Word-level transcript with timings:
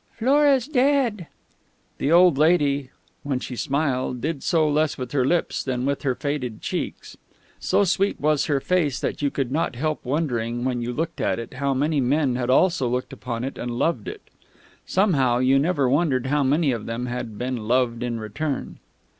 "Flora's 0.17 0.67
dead!" 0.67 1.27
The 1.99 2.11
old 2.11 2.35
lady, 2.35 2.89
when 3.21 3.39
she 3.39 3.55
smiled, 3.55 4.19
did 4.21 4.41
so 4.41 4.67
less 4.67 4.97
with 4.97 5.11
her 5.11 5.23
lips 5.23 5.63
than 5.63 5.85
with 5.85 6.01
her 6.01 6.15
faded 6.15 6.59
cheeks. 6.59 7.17
So 7.59 7.83
sweet 7.83 8.19
was 8.19 8.45
her 8.47 8.59
face 8.59 8.99
that 8.99 9.21
you 9.21 9.29
could 9.29 9.51
not 9.51 9.75
help 9.75 10.03
wondering, 10.03 10.65
when 10.65 10.81
you 10.81 10.91
looked 10.91 11.21
on 11.21 11.37
it, 11.37 11.53
how 11.53 11.75
many 11.75 12.01
men 12.01 12.35
had 12.35 12.49
also 12.49 12.89
looked 12.89 13.13
upon 13.13 13.43
it 13.43 13.59
and 13.59 13.69
loved 13.69 14.07
it. 14.07 14.31
Somehow, 14.87 15.37
you 15.37 15.59
never 15.59 15.87
wondered 15.87 16.25
how 16.25 16.41
many 16.41 16.71
of 16.71 16.87
them 16.87 17.05
had 17.05 17.37
been 17.37 17.67
loved 17.67 18.01
in 18.01 18.19
return. 18.19 18.79